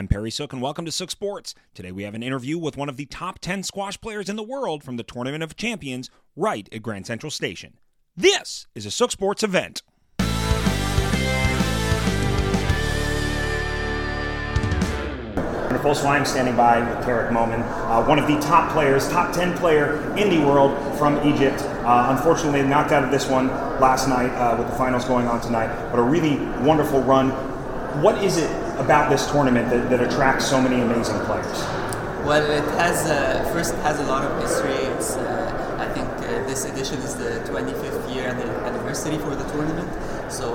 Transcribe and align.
I'm 0.00 0.08
Perry 0.08 0.30
Sook, 0.30 0.54
and 0.54 0.62
welcome 0.62 0.86
to 0.86 0.90
Sook 0.90 1.10
Sports. 1.10 1.54
Today 1.74 1.92
we 1.92 2.04
have 2.04 2.14
an 2.14 2.22
interview 2.22 2.56
with 2.56 2.74
one 2.74 2.88
of 2.88 2.96
the 2.96 3.04
top 3.04 3.38
10 3.38 3.62
squash 3.62 4.00
players 4.00 4.30
in 4.30 4.36
the 4.36 4.42
world 4.42 4.82
from 4.82 4.96
the 4.96 5.02
Tournament 5.02 5.42
of 5.42 5.56
Champions 5.56 6.08
right 6.34 6.66
at 6.72 6.82
Grand 6.82 7.06
Central 7.06 7.30
Station. 7.30 7.76
This 8.16 8.66
is 8.74 8.86
a 8.86 8.90
Sook 8.90 9.10
Sports 9.10 9.42
event. 9.42 9.82
Full 15.82 15.94
Swine 15.94 16.24
standing 16.24 16.56
by 16.56 16.80
with 16.80 17.04
Tarek 17.06 17.28
Momen, 17.30 17.60
uh, 17.90 18.02
one 18.02 18.18
of 18.18 18.26
the 18.26 18.38
top 18.40 18.72
players, 18.72 19.06
top 19.10 19.34
10 19.34 19.58
player 19.58 20.16
in 20.16 20.30
the 20.30 20.38
world 20.46 20.72
from 20.98 21.18
Egypt. 21.28 21.60
Uh, 21.84 22.16
unfortunately, 22.16 22.62
knocked 22.62 22.92
out 22.92 23.04
of 23.04 23.10
this 23.10 23.28
one 23.28 23.48
last 23.48 24.08
night 24.08 24.30
uh, 24.30 24.56
with 24.56 24.66
the 24.66 24.76
finals 24.76 25.04
going 25.04 25.26
on 25.26 25.42
tonight, 25.42 25.68
but 25.90 25.98
a 25.98 26.02
really 26.02 26.36
wonderful 26.64 27.02
run. 27.02 27.28
What 28.02 28.24
is 28.24 28.38
it 28.38 28.59
about 28.80 29.10
this 29.10 29.30
tournament 29.30 29.70
that, 29.70 29.90
that 29.90 30.00
attracts 30.00 30.46
so 30.46 30.60
many 30.60 30.80
amazing 30.80 31.18
players? 31.26 31.60
Well, 32.24 32.44
it 32.50 32.64
has 32.78 33.08
uh, 33.10 33.48
first 33.52 33.74
has 33.86 33.98
a 34.00 34.04
lot 34.04 34.24
of 34.24 34.42
history. 34.42 34.80
It's, 34.94 35.16
uh, 35.16 35.76
I 35.78 35.92
think 35.94 36.08
uh, 36.08 36.46
this 36.46 36.64
edition 36.64 36.98
is 36.98 37.14
the 37.14 37.40
25th 37.50 38.14
year 38.14 38.28
anniversary 38.68 39.18
for 39.18 39.34
the 39.34 39.44
tournament. 39.52 39.90
So 40.30 40.48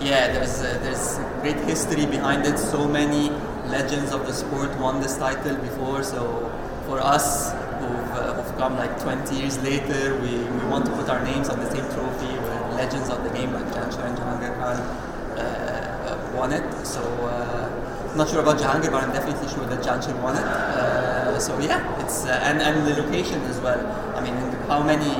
yeah, 0.00 0.32
there's 0.32 0.60
there's 0.60 1.18
great 1.40 1.58
history 1.64 2.06
behind 2.06 2.46
it. 2.46 2.58
So 2.58 2.86
many 2.86 3.30
legends 3.66 4.12
of 4.12 4.26
the 4.26 4.32
sport 4.32 4.70
won 4.78 5.00
this 5.00 5.16
title 5.16 5.56
before. 5.56 6.02
So 6.02 6.52
for 6.86 7.00
us 7.00 7.52
who've, 7.80 8.12
uh, 8.14 8.34
who've 8.34 8.56
come 8.56 8.76
like 8.76 9.00
20 9.00 9.34
years 9.34 9.58
later, 9.62 10.14
we, 10.20 10.38
we 10.38 10.64
want 10.70 10.86
to 10.86 10.92
put 10.92 11.08
our 11.08 11.22
names 11.24 11.48
on 11.48 11.58
the 11.58 11.70
same 11.70 11.84
trophy 11.92 12.32
with 12.32 12.74
legends 12.74 13.08
of 13.10 13.22
the 13.24 13.30
game 13.30 13.52
like 13.52 13.66
Jahangir 13.66 14.06
and 14.06 14.18
Jahangir 14.18 14.54
Khan 14.58 14.76
uh, 14.76 15.42
uh, 15.42 15.85
won 16.34 16.52
it. 16.52 16.64
So 16.86 17.00
uh, 17.02 18.14
not 18.16 18.28
sure 18.28 18.40
about 18.40 18.58
Jahangir, 18.58 18.90
but 18.90 19.04
I'm 19.04 19.12
definitely 19.12 19.48
sure 19.48 19.66
that 19.66 19.84
Jahangir 19.84 20.20
won 20.22 20.36
it. 20.36 20.44
Uh, 20.44 21.38
so 21.38 21.58
yeah, 21.60 22.04
it's 22.04 22.24
uh, 22.24 22.40
and 22.42 22.62
and 22.62 22.86
the 22.86 23.02
location 23.02 23.40
as 23.42 23.60
well. 23.60 23.80
I 24.16 24.20
mean, 24.20 24.34
how 24.68 24.82
many 24.82 25.10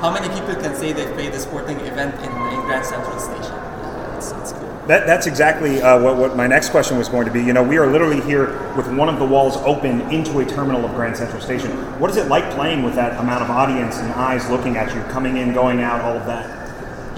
how 0.00 0.10
many 0.12 0.28
people 0.28 0.54
can 0.54 0.74
say 0.76 0.92
they've 0.92 1.12
played 1.14 1.34
a 1.34 1.40
sporting 1.40 1.80
event 1.80 2.14
in, 2.16 2.30
in 2.54 2.60
Grand 2.66 2.86
Central 2.86 3.18
Station? 3.18 3.54
It's, 4.16 4.30
it's 4.32 4.52
cool. 4.52 4.68
That, 4.86 5.06
that's 5.06 5.26
exactly 5.26 5.82
uh, 5.82 6.00
what, 6.00 6.16
what 6.16 6.36
my 6.36 6.46
next 6.46 6.70
question 6.70 6.96
was 6.96 7.08
going 7.08 7.26
to 7.26 7.32
be. 7.32 7.42
You 7.42 7.52
know, 7.52 7.62
we 7.62 7.76
are 7.76 7.86
literally 7.86 8.22
here 8.22 8.72
with 8.74 8.86
one 8.96 9.08
of 9.08 9.18
the 9.18 9.24
walls 9.26 9.56
open 9.58 10.00
into 10.12 10.38
a 10.38 10.46
terminal 10.46 10.84
of 10.84 10.94
Grand 10.94 11.16
Central 11.16 11.42
Station. 11.42 11.72
What 12.00 12.10
is 12.10 12.16
it 12.16 12.28
like 12.28 12.50
playing 12.54 12.84
with 12.84 12.94
that 12.94 13.20
amount 13.20 13.42
of 13.42 13.50
audience 13.50 13.98
and 13.98 14.10
eyes 14.12 14.48
looking 14.48 14.76
at 14.76 14.94
you, 14.94 15.02
coming 15.12 15.36
in, 15.36 15.52
going 15.52 15.82
out, 15.82 16.00
all 16.00 16.16
of 16.16 16.24
that? 16.26 16.57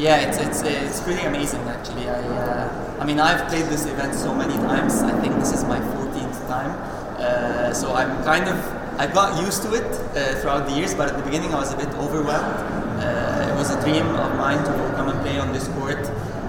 Yeah, 0.01 0.25
it's 0.27 0.39
it's 0.39 0.63
it's 0.63 1.01
pretty 1.03 1.21
amazing 1.29 1.61
actually. 1.69 2.09
I 2.09 2.21
uh, 2.25 3.01
I 3.01 3.05
mean 3.05 3.21
I've 3.21 3.47
played 3.51 3.67
this 3.67 3.85
event 3.85 4.15
so 4.15 4.35
many 4.35 4.55
times. 4.55 5.03
I 5.03 5.13
think 5.21 5.35
this 5.35 5.53
is 5.53 5.63
my 5.65 5.79
14th 5.79 6.41
time. 6.49 6.73
Uh, 7.21 7.75
so 7.75 7.93
I'm 7.93 8.25
kind 8.25 8.49
of 8.49 8.57
I 8.99 9.07
got 9.07 9.45
used 9.45 9.63
to 9.65 9.75
it 9.75 9.85
uh, 9.85 10.41
throughout 10.41 10.67
the 10.67 10.73
years, 10.73 10.95
but 10.95 11.11
at 11.11 11.19
the 11.19 11.23
beginning 11.23 11.53
I 11.53 11.61
was 11.61 11.75
a 11.75 11.77
bit 11.77 11.93
overwhelmed. 12.01 12.57
Uh, 12.97 13.53
it 13.53 13.57
was 13.61 13.69
a 13.77 13.79
dream 13.85 14.07
of 14.25 14.31
mine 14.39 14.65
to 14.65 14.73
come 14.97 15.11
and 15.11 15.21
play 15.21 15.39
on 15.39 15.53
this 15.53 15.69
court 15.77 16.01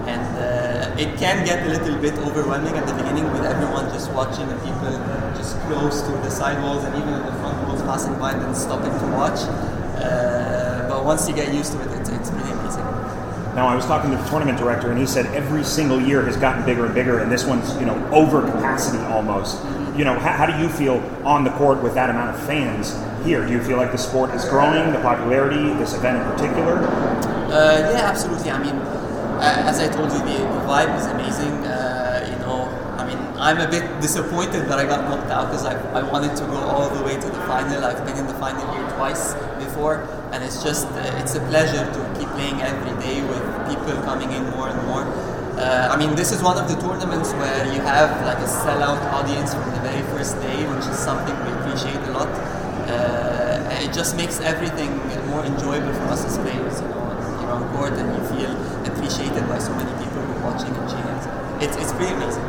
and 0.08 0.24
uh, 0.40 1.04
it 1.04 1.20
can 1.20 1.44
get 1.46 1.68
a 1.68 1.70
little 1.76 2.00
bit 2.00 2.16
overwhelming 2.20 2.76
at 2.78 2.88
the 2.88 2.94
beginning 2.94 3.30
with 3.34 3.44
everyone 3.44 3.92
just 3.92 4.12
watching 4.14 4.48
and 4.48 4.60
people 4.64 4.96
just 5.36 5.60
close 5.68 6.02
to 6.04 6.12
the 6.24 6.32
side 6.32 6.58
walls 6.64 6.86
and 6.86 6.96
even 6.96 7.12
the 7.12 7.36
front 7.44 7.68
walls 7.68 7.82
passing 7.82 8.16
by 8.18 8.32
and 8.32 8.56
stopping 8.56 8.96
to 9.04 9.08
watch. 9.20 9.42
Uh, 10.00 10.88
but 10.88 11.04
once 11.04 11.28
you 11.28 11.36
get 11.36 11.54
used 11.54 11.74
to 11.74 11.82
it, 11.82 11.92
it's, 12.00 12.10
it's 12.10 12.30
pretty 12.32 12.50
amazing. 12.50 12.61
Now, 13.56 13.68
I 13.68 13.76
was 13.76 13.86
talking 13.86 14.12
to 14.12 14.18
the 14.18 14.30
tournament 14.30 14.58
director, 14.58 14.92
and 14.92 15.00
he 15.00 15.06
said 15.06 15.26
every 15.28 15.64
single 15.64 16.00
year 16.00 16.24
has 16.24 16.38
gotten 16.38 16.66
bigger 16.66 16.86
and 16.86 16.96
bigger, 16.96 17.20
and 17.20 17.30
this 17.30 17.44
one's 17.44 17.76
you 17.80 17.86
know 17.86 17.96
over 18.12 18.42
capacity 18.42 19.04
almost. 19.06 19.62
You 19.98 20.06
know, 20.06 20.18
how, 20.18 20.32
how, 20.32 20.46
do 20.46 20.58
you 20.64 20.70
feel 20.70 21.00
on 21.26 21.44
the 21.44 21.50
court 21.52 21.84
with 21.84 21.94
that 21.96 22.10
amount 22.10 22.34
of 22.34 22.42
fans 22.46 22.96
here? 23.26 23.46
Do 23.46 23.52
you 23.52 23.62
feel 23.62 23.76
like 23.76 23.92
the 23.92 23.98
sport 23.98 24.32
is 24.32 24.46
growing, 24.46 24.94
the 24.94 25.00
popularity, 25.00 25.74
this 25.74 25.94
event 25.94 26.18
in 26.18 26.32
particular? 26.32 26.78
Uh, 27.52 27.92
yeah, 27.92 28.04
absolutely. 28.06 28.50
I 28.52 28.64
mean, 28.64 28.76
uh, 28.76 29.64
as 29.68 29.80
I 29.80 29.90
told 29.90 30.12
you, 30.14 30.20
the, 30.20 30.40
the 30.40 30.64
vibe 30.64 30.98
is 30.98 31.08
amazing. 31.08 31.52
Uh, 31.66 31.81
I'm 33.42 33.58
a 33.58 33.68
bit 33.68 33.82
disappointed 34.02 34.70
that 34.70 34.78
I 34.78 34.86
got 34.86 35.10
knocked 35.10 35.32
out 35.32 35.50
because 35.50 35.66
I, 35.66 35.74
I 35.98 36.04
wanted 36.04 36.38
to 36.38 36.46
go 36.46 36.58
all 36.62 36.94
the 36.94 37.04
way 37.04 37.16
to 37.16 37.26
the 37.26 37.42
final. 37.50 37.84
I've 37.84 38.06
been 38.06 38.16
in 38.16 38.28
the 38.28 38.36
final 38.36 38.62
here 38.72 38.86
twice 38.94 39.34
before, 39.58 40.06
and 40.32 40.44
it's 40.44 40.62
just 40.62 40.86
uh, 40.86 41.18
it's 41.18 41.34
a 41.34 41.40
pleasure 41.50 41.82
to 41.82 42.00
keep 42.20 42.30
playing 42.38 42.62
every 42.62 42.94
day 43.02 43.18
with 43.26 43.42
people 43.66 43.98
coming 44.06 44.32
in 44.32 44.46
more 44.52 44.70
and 44.70 44.78
more. 44.86 45.02
Uh, 45.58 45.90
I 45.90 45.98
mean, 45.98 46.14
this 46.14 46.32
is 46.32 46.44
one 46.44 46.60
of 46.60 46.70
the 46.70 46.78
tournaments 46.86 47.34
where 47.34 47.66
you 47.74 47.82
have 47.82 48.14
like 48.30 48.38
a 48.38 48.52
sellout 48.62 49.02
audience 49.10 49.56
from 49.56 49.74
the 49.74 49.82
very 49.82 50.06
first 50.14 50.38
day, 50.38 50.62
which 50.70 50.86
is 50.86 51.00
something 51.00 51.34
we 51.42 51.52
appreciate 51.66 51.98
a 51.98 52.12
lot. 52.14 52.30
Uh, 52.94 53.82
it 53.82 53.92
just 53.92 54.16
makes 54.16 54.40
everything 54.42 54.94
more 55.34 55.44
enjoyable 55.44 55.94
for 55.94 56.14
us 56.14 56.24
as 56.30 56.38
players. 56.38 56.80
You 56.80 56.90
know, 56.94 57.10
you're 57.42 57.50
on 57.58 57.66
court 57.74 57.94
and 57.94 58.06
you 58.06 58.22
feel 58.38 58.54
appreciated 58.86 59.50
by 59.50 59.58
so 59.58 59.74
many 59.74 59.90
people 59.98 60.22
who 60.22 60.46
are 60.46 60.54
watching 60.54 60.76
and 60.78 60.86
cheering. 60.86 61.18
It's, 61.58 61.76
it's 61.82 61.94
pretty 61.94 62.14
amazing. 62.14 62.46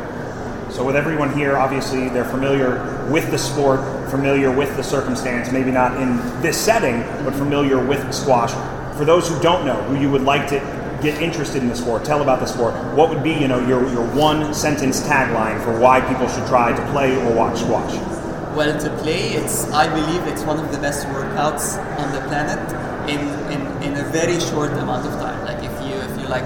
So, 0.73 0.83
with 0.83 0.95
everyone 0.95 1.31
here, 1.37 1.55
obviously 1.55 2.09
they're 2.09 2.25
familiar 2.25 3.07
with 3.07 3.29
the 3.29 3.37
sport, 3.37 3.79
familiar 4.09 4.51
with 4.51 4.75
the 4.75 4.83
circumstance, 4.83 5.51
maybe 5.51 5.69
not 5.69 6.01
in 6.01 6.17
this 6.41 6.57
setting, 6.57 7.01
but 7.23 7.35
familiar 7.35 7.77
with 7.77 8.11
squash. 8.11 8.49
For 8.97 9.05
those 9.05 9.29
who 9.29 9.39
don't 9.39 9.67
know, 9.67 9.75
who 9.83 10.01
you 10.01 10.09
would 10.09 10.23
like 10.23 10.47
to 10.47 10.57
get 11.03 11.21
interested 11.21 11.61
in 11.61 11.69
the 11.69 11.75
sport, 11.75 12.03
tell 12.03 12.23
about 12.23 12.39
the 12.39 12.47
sport, 12.47 12.73
what 12.95 13.09
would 13.09 13.21
be, 13.21 13.33
you 13.33 13.47
know, 13.47 13.59
your, 13.67 13.87
your 13.89 14.03
one 14.15 14.51
sentence 14.51 14.99
tagline 15.01 15.63
for 15.63 15.79
why 15.79 16.01
people 16.01 16.27
should 16.27 16.47
try 16.47 16.75
to 16.75 16.91
play 16.91 17.15
or 17.23 17.35
watch 17.35 17.59
squash? 17.59 17.93
Well, 18.57 18.73
to 18.79 18.89
play, 19.03 19.33
it's 19.33 19.69
I 19.69 19.87
believe 19.93 20.23
it's 20.23 20.41
one 20.41 20.59
of 20.59 20.71
the 20.71 20.79
best 20.79 21.05
workouts 21.09 21.77
on 21.99 22.11
the 22.13 22.21
planet 22.21 22.57
in, 23.07 23.19
in, 23.53 23.83
in 23.83 24.03
a 24.03 24.09
very 24.09 24.39
short 24.39 24.71
amount 24.71 25.05
of 25.05 25.13
time. 25.21 25.39
Like 25.45 25.63
if 25.63 25.73
you 25.85 25.93
if 26.01 26.19
you 26.19 26.27
like 26.27 26.45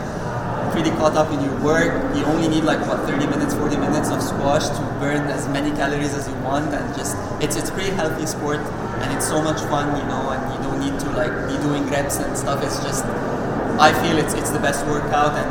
pretty 0.77 0.95
caught 0.97 1.17
up 1.17 1.31
in 1.33 1.41
your 1.41 1.57
work, 1.65 1.89
you 2.15 2.23
only 2.25 2.47
need 2.47 2.63
like 2.63 2.79
what 2.87 2.99
30 3.09 3.25
minutes, 3.25 3.55
40 3.55 3.77
minutes 3.77 4.09
of 4.11 4.21
squash 4.21 4.69
to 4.69 4.81
burn 5.01 5.25
as 5.33 5.47
many 5.49 5.71
calories 5.71 6.13
as 6.13 6.29
you 6.29 6.35
want, 6.45 6.71
and 6.71 6.85
just 6.95 7.17
it's 7.41 7.55
it's 7.55 7.71
pretty 7.71 7.89
healthy 7.89 8.27
sport, 8.27 8.59
and 9.01 9.11
it's 9.17 9.27
so 9.27 9.41
much 9.41 9.59
fun, 9.73 9.89
you 9.97 10.05
know, 10.05 10.29
and 10.29 10.41
you 10.53 10.59
don't 10.61 10.79
need 10.79 10.93
to 11.01 11.09
like 11.17 11.33
be 11.49 11.57
doing 11.65 11.89
reps 11.89 12.17
and 12.17 12.37
stuff. 12.37 12.61
It's 12.63 12.77
just 12.85 13.03
I 13.81 13.89
feel 14.03 14.21
it's 14.21 14.35
it's 14.35 14.51
the 14.51 14.59
best 14.59 14.85
workout, 14.85 15.33
and 15.33 15.49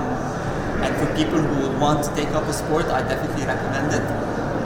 and 0.87 0.94
for 0.94 1.10
people 1.19 1.43
who 1.43 1.75
want 1.81 2.04
to 2.04 2.14
take 2.14 2.31
up 2.31 2.44
a 2.47 2.53
sport, 2.53 2.87
I 2.87 3.03
definitely 3.03 3.47
recommend 3.47 3.98
it. 3.98 4.06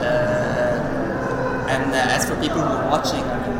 Uh, 0.05 1.73
and 1.73 1.89
uh, 1.89 2.15
as 2.15 2.29
for 2.29 2.37
people 2.37 2.61
who 2.61 2.69
are 2.69 2.85
watching, 2.91 3.25
I 3.25 3.37
mean 3.49 3.57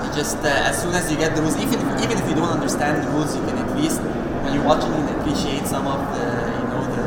you 0.00 0.16
just 0.16 0.38
uh, 0.38 0.70
as 0.70 0.80
soon 0.80 0.94
as 0.94 1.12
you 1.12 1.18
get 1.18 1.36
the 1.36 1.42
rules, 1.42 1.60
even 1.60 1.76
if, 1.76 2.04
even 2.04 2.16
if 2.16 2.26
you 2.26 2.36
don't 2.40 2.56
understand 2.56 3.04
the 3.04 3.10
rules, 3.10 3.36
you 3.36 3.44
can 3.44 3.58
at 3.58 3.76
least 3.76 4.00
when 4.48 4.56
you're 4.56 4.66
watching 4.66 4.92
it 4.92 5.20
appreciate 5.20 5.66
some 5.66 5.86
of 5.86 6.00
the 6.16 6.24
you 6.24 6.64
know 6.72 6.80
the, 6.96 7.04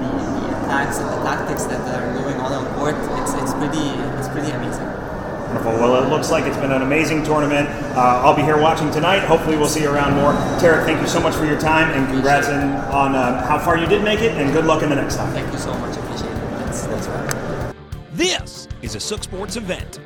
the, 0.00 0.40
the 0.40 0.64
attacks 0.64 0.96
and 0.98 1.08
the 1.08 1.22
tactics 1.22 1.64
that 1.64 1.80
are 1.80 2.14
going 2.14 2.36
on 2.36 2.52
on 2.52 2.74
court. 2.74 2.94
It's 3.20 3.34
it's 3.34 3.52
pretty 3.54 3.86
it's 4.16 4.28
pretty 4.28 4.50
amazing. 4.50 4.86
Wonderful. 5.50 5.72
Well, 5.72 6.02
it 6.02 6.08
looks 6.08 6.30
like 6.30 6.44
it's 6.44 6.56
been 6.56 6.70
an 6.72 6.82
amazing 6.82 7.24
tournament. 7.24 7.68
Uh, 7.68 8.22
I'll 8.24 8.36
be 8.36 8.42
here 8.42 8.56
watching 8.56 8.90
tonight. 8.92 9.18
Hopefully, 9.20 9.56
we'll 9.56 9.68
see 9.68 9.82
you 9.82 9.90
around 9.90 10.14
more. 10.14 10.32
Tarek, 10.60 10.84
thank 10.84 11.00
you 11.00 11.08
so 11.08 11.20
much 11.20 11.34
for 11.34 11.44
your 11.44 11.58
time 11.58 11.90
and 11.90 12.06
congrats 12.06 12.48
on 12.48 13.14
uh, 13.14 13.46
how 13.46 13.58
far 13.58 13.76
you 13.76 13.86
did 13.86 14.02
make 14.04 14.20
it, 14.20 14.32
and 14.32 14.52
good 14.52 14.64
luck 14.64 14.82
in 14.82 14.88
the 14.88 14.94
next 14.94 15.16
time. 15.16 15.32
Thank 15.34 15.52
you 15.52 15.58
so 15.58 15.74
much. 15.80 15.96
Appreciate 15.96 16.30
it. 16.30 16.50
That's, 16.64 16.86
that's 16.86 17.08
right. 17.08 17.74
This 18.12 18.68
is 18.80 18.94
a 18.94 19.00
Sook 19.00 19.24
Sports 19.24 19.56
event. 19.56 19.98